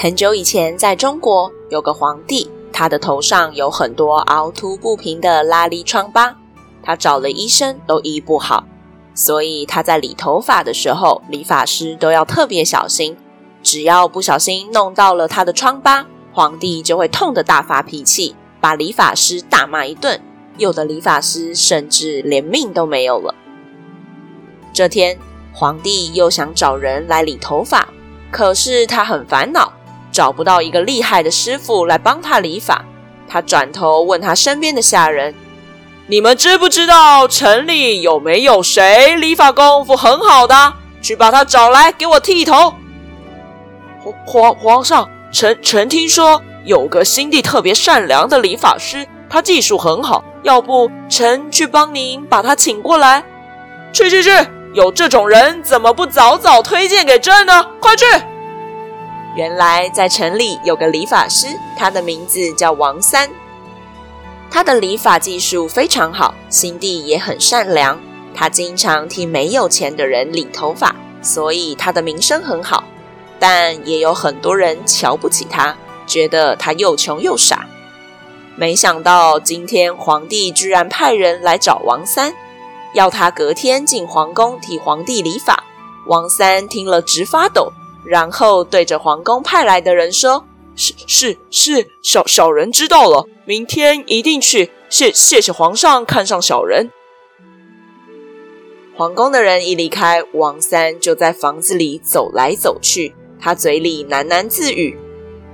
[0.00, 6.36] 很久以前，在中国有个皇帝，他的头上有很多凹凸不平的拉力疮疤，
[6.84, 8.64] 他找了医生都医不好，
[9.12, 13.16] 所以他在理头发的时候，理发师都要特别小心，
[13.60, 20.20] 只要不小心弄到了他的疮疤，皇帝就会痛得大发脾气，把理发师大骂一顿。
[20.58, 23.34] 有的理发师甚至连命都没有了。
[24.72, 25.18] 这天，
[25.52, 27.88] 皇帝又想找人来理头发，
[28.30, 29.67] 可是他很烦恼，
[30.18, 32.84] 找不到一个厉害的师傅来帮他理发。
[33.28, 35.32] 他转头问他身边的下人
[36.10, 40.74] ：“你们知不知道城里有没有谁理发功夫很好的？
[41.00, 42.74] 去把他找来给我剃头。”
[44.02, 49.06] 皇皇皇上，臣臣听说有个心地特别善良的理发师。
[49.30, 53.22] 他技术很好，要不臣去帮您把他请过来？
[53.92, 54.30] 去去去！
[54.74, 57.64] 有这种人，怎么不早早推荐给朕呢？
[57.78, 58.04] 快去！
[59.38, 63.30] 原来在城里有个理发师，他的名字叫王三。
[64.50, 68.00] 他的理发技术非常好，心地也很善良。
[68.34, 72.82] 他经常替没有钱的人理头发，所以他的名声很好。
[73.38, 77.68] 但也有很多人瞧不起他，觉得他又穷又傻。
[78.56, 82.34] 没想到今天皇帝居然派人来找王三，
[82.92, 85.62] 要他隔天进皇宫替皇帝理发。
[86.06, 87.72] 王三听了直发抖，
[88.08, 94.70] 然后对着皇宫派来的人说：“是是是，小小人知道了，明天一定去。
[94.88, 96.90] 谢谢谢皇上看上小人。”
[98.96, 104.98] 皇宫的人一离开，王三就在房子里走来走去，他嘴里喃喃自语：“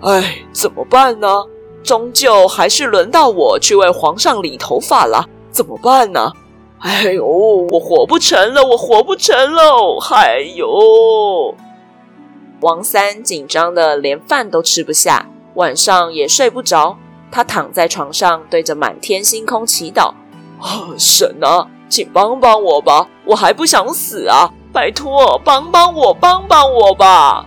[0.00, 1.44] 哎，怎么办呢？”
[1.84, 6.32] 终究还是轮到我去为皇上理头发了，怎么办呢？
[6.78, 9.98] 哎呦，我活不成了，我活不成了！
[10.10, 11.54] 哎呦，
[12.60, 16.96] 王三紧张的连饭都吃不下，晚上也睡不着。
[17.30, 20.14] 他躺在床上，对着满天星空祈祷
[20.60, 24.52] ：“啊，神啊，请帮帮我吧，我还不想死啊！
[24.72, 27.46] 拜托，帮帮我，帮帮我吧！”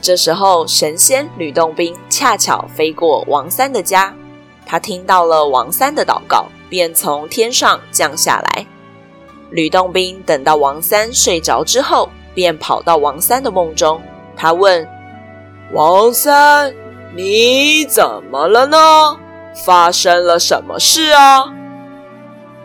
[0.00, 4.14] 这时候，神仙吕洞宾恰巧飞过王三的家，
[4.66, 8.66] 他听到了王三的祷告，便从天上降下来。
[9.50, 14.02] 吕洞宾等到王三睡着之后，便跑到王三的梦中。
[14.36, 14.86] 他问
[15.72, 16.74] 王三
[17.14, 18.76] ：“你怎么了呢？
[19.64, 21.44] 发生了什么事啊？”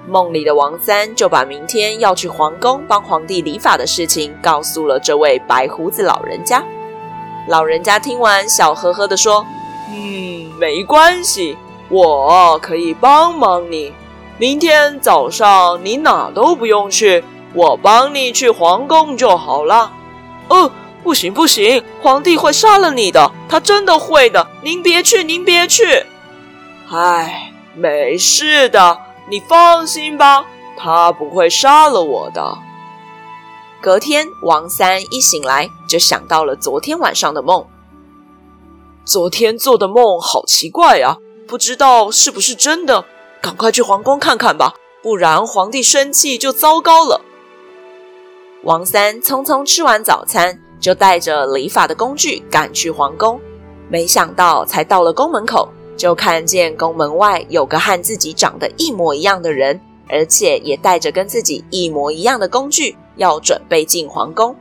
[0.07, 6.63] 梦里的王三就把明天要去皇宫帮皇帝理发的事情告诉了这位白胡子老人家。
[7.47, 9.45] 老人家听完，笑呵呵地说
[9.93, 11.55] ：“嗯，没关系，
[11.89, 13.93] 我可以帮忙你。
[14.39, 17.23] 明天早上你哪都不用去，
[17.53, 19.91] 我帮你去皇宫就好了。
[20.49, 20.71] ”“哦，
[21.03, 24.47] 不行不行，皇帝会杀了你的，他真的会的。
[24.61, 26.05] 您别去，您别去。
[26.91, 28.99] ”“唉，没事的，
[29.29, 30.45] 你放心吧，
[30.77, 32.57] 他不会杀了我的。”
[33.81, 37.65] 隔天，王三一醒来就想到了昨天晚上的梦。
[39.05, 41.17] 昨天做的梦好奇怪啊，
[41.47, 43.05] 不知道是不是真的。
[43.41, 47.21] 赶快去皇宫看看吧，不然皇帝生气就糟糕了。
[48.63, 53.39] 王三匆匆吃完早餐，就带着理发的工具赶去皇宫。
[53.87, 62.97] 没想到，才到了宫门口，就看见宫门外有个和自己长得一模一样的人，而且也带着跟自己一模一样的工具。
[63.15, 64.55] 要准备进皇宫，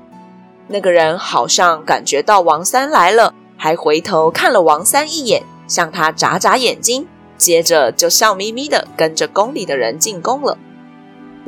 [0.66, 7.06] 那个人好像感觉到王三来了，还回头看了王三一眼，向他眨眨眼睛，
[7.36, 10.58] 接着就笑眯眯的跟着宫里的人进宫了。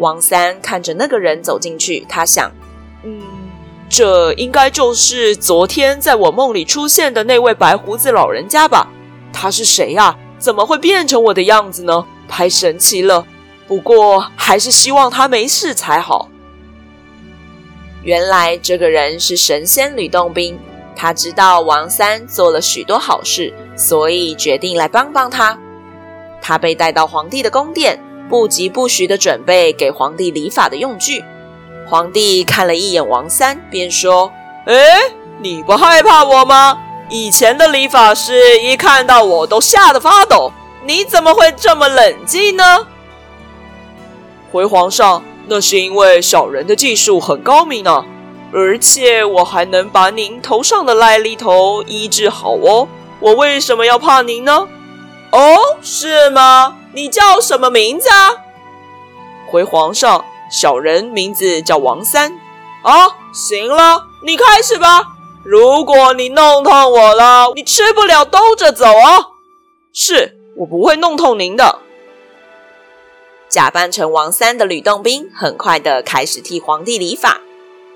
[0.01, 2.51] 王三看着那个人走进去，他想：
[3.05, 3.23] 嗯，
[3.89, 8.91] 这应该就是昨天在我梦里出现的那位白胡子老人家吧？
[9.33, 10.17] 他是谁呀？
[10.39, 12.05] 怎么会变成我的样子呢？
[12.27, 13.27] 太神奇了！
[13.69, 16.29] 不过还是希望他没事才好。
[18.03, 20.59] 原来这个人是神仙吕洞宾，
[20.97, 25.59] 他知道王三做了许多好事，所以决定来帮帮他。
[26.41, 31.23] 他被带到皇帝的宫殿，不疾不徐地准备给皇帝理发的用具。
[31.87, 34.33] 皇帝看了一眼王三，便说
[34.67, 34.75] ：“哎，
[35.41, 36.79] 你不害怕我吗？
[37.11, 40.53] 以前的理发师一看到我都吓得发抖，
[40.85, 42.87] 你怎么会这么冷静呢？
[44.53, 48.05] 回皇上，那是因为小人的技术很高明呢，
[48.53, 52.87] 而且我还能把您头上的癞痢头医治好哦。
[53.19, 54.69] 我为什么要怕您呢？
[55.33, 56.77] 哦，是吗？
[56.93, 58.35] 你叫什么名字啊？
[59.49, 62.33] 回皇上，小人名字叫王三。
[62.83, 65.05] 啊，行了，你开始吧。
[65.45, 69.27] 如果你弄痛我了，你吃不了兜着走哦。
[69.93, 71.79] 是，我不会弄痛您的。
[73.49, 77.41] 假扮成王三的吕洞宾很快的开始替皇帝理发。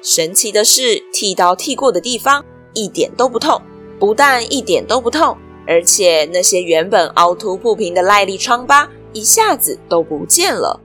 [0.02, 2.44] 神奇的是，剃刀剃过的地方
[2.74, 3.62] 一点都不痛，
[3.98, 10.80] 不但一点都不痛，而且那些原本凹凸不平的癞痢疮疤一下子都不见了。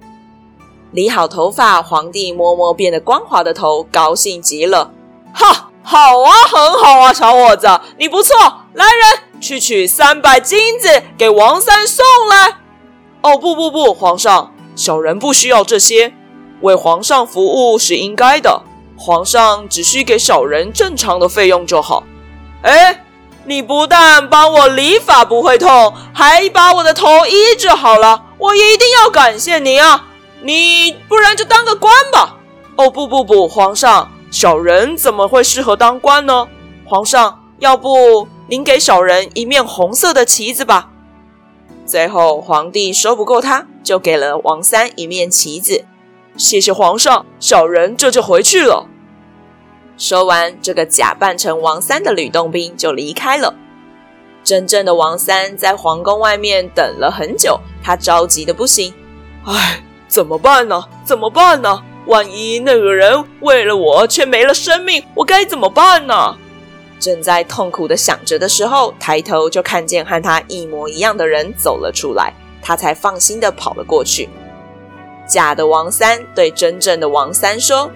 [0.91, 4.91] 理好头发，皇帝摸摸变得光滑的头，高兴极了。
[5.33, 7.67] 哈，好啊，很好啊，小伙子，
[7.97, 8.35] 你不错。
[8.73, 12.57] 来人，去取三百金子给王三送来。
[13.21, 14.51] 哦，不不不，皇上。
[14.75, 16.13] 小人不需要这些，
[16.61, 18.63] 为皇上服务是应该的。
[18.97, 22.03] 皇上只需给小人正常的费用就好。
[22.61, 23.05] 哎，
[23.49, 30.05] 你不但帮我理发不会痛，还把我的头医治好了，我一定要感谢你啊！
[30.43, 32.37] 你不然就当个官吧。
[32.75, 36.47] 哦，不不不，皇上，小人怎么会适合当官呢？
[36.85, 40.91] 皇上，要不您给小人一面红色的旗子吧。
[41.87, 45.85] 最后，皇帝收不够他，就给了王三一面旗子。
[46.37, 48.85] 谢谢皇上，小人这就回去了。
[49.99, 53.53] 说完，这个假扮成王三的吕洞宾就离开了。
[54.45, 58.93] 真正的王三在皇宫外面等了很久，他着急的不行。
[59.43, 60.85] 唉，怎么办呢？
[61.03, 61.83] 怎么办呢？
[62.05, 66.37] 万一那个人为了我却没了生命，我该怎么办呢？
[66.97, 74.29] 正在痛苦的想着的时候，抬头就看见和他一模一样的人走了出来，他才放心的跑了过去。
[75.27, 77.91] 假的王三对真正的王三说：“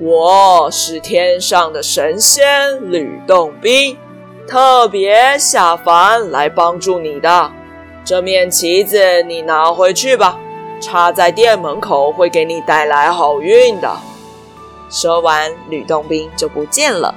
[0.00, 3.98] 我是天上的神仙吕洞宾，
[4.46, 7.50] 特别下凡来帮助你的。
[8.04, 10.38] 这面旗子你拿回去吧，
[10.80, 13.96] 插在店门口会给你带来好运的。”
[14.88, 17.12] 说完，吕洞宾就不见了。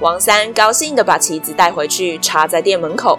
[0.00, 3.18] 王三高兴地把旗子带回去，插在店门口，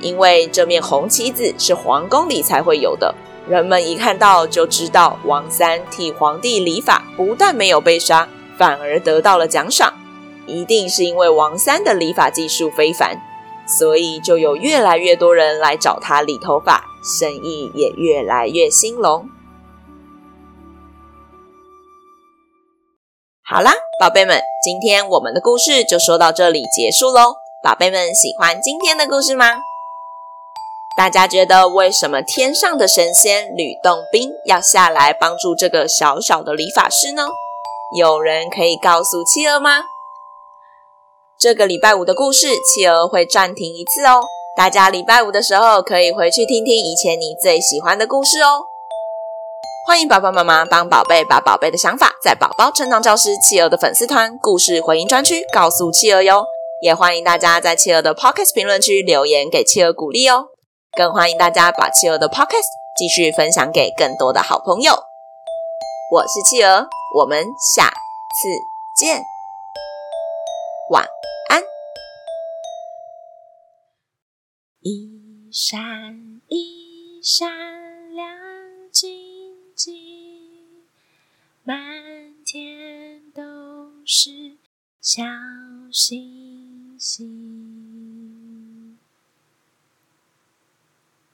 [0.00, 3.14] 因为这面红旗子是皇宫里才会有的。
[3.48, 8.28] 人们一看到就知道，王三替皇帝理发，不但没有被杀，
[8.58, 9.94] 反而得到了奖赏。
[10.46, 13.20] 一定是因为王三的理发技术非凡，
[13.66, 19.28] 所以就有越来越多人来找他理头发，生意也越来越兴隆。
[23.42, 27.36] 好啦，宝贝们，今天我们的故事就说到这里结束喽。
[27.64, 29.46] 宝贝们喜欢今天的故事吗？
[30.98, 37.28] 大家觉得为什么天上的神仙吕洞宾要下来帮助这个小小的理发师呢？
[37.96, 39.84] 有人可以告诉企鹅吗？
[41.38, 44.24] 这个礼拜五的故事，企鹅会暂停一次哦。
[44.56, 48.62] 大家礼拜五的时候可以回去听听以前你最喜欢的故事哦。
[49.86, 56.44] 欢迎爸爸妈妈帮宝贝把宝贝的想法在宝宝成长教师企鹅的粉丝团故事回应专区告诉企鹅哟，
[56.82, 60.48] 也欢迎大家在企鹅的 Podcast 评论区留言给企鹅鼓励哦，
[60.98, 64.92] 更欢迎大家把企鹅的 Podcast 继续分享给更多的好朋友。
[66.10, 68.48] 我是企鹅，我们下次
[68.98, 69.22] 见，
[70.90, 71.06] 晚
[71.50, 71.62] 安。
[74.80, 77.48] 一闪一闪
[78.12, 78.36] 亮
[78.90, 79.08] 晶
[79.76, 79.94] 晶。
[81.62, 81.76] 满
[82.44, 83.42] 天都
[84.04, 84.56] 是
[85.00, 85.22] 小
[85.92, 87.77] 星星。